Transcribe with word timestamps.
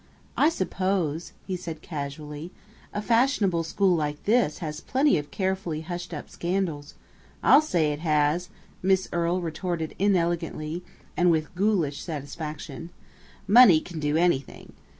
"I 0.35 0.49
suppose," 0.49 1.33
he 1.45 1.55
said 1.55 1.83
casually, 1.83 2.51
"a 2.91 3.03
fashionable 3.03 3.63
school 3.63 3.95
like 3.95 4.23
this 4.23 4.57
has 4.57 4.81
plenty 4.81 5.19
of 5.19 5.29
carefully 5.29 5.81
hushed 5.81 6.11
up 6.11 6.27
scandals" 6.27 6.95
"I'll 7.43 7.61
say 7.61 7.91
it 7.93 7.99
has!" 7.99 8.49
Miss 8.81 9.07
Earle 9.13 9.41
retorted 9.41 9.93
inelegantly, 9.99 10.83
and 11.15 11.29
with 11.29 11.53
ghoulish 11.53 12.01
satisfaction. 12.01 12.89
"Money 13.47 13.79
can 13.79 13.99
do 13.99 14.17
anything! 14.17 14.73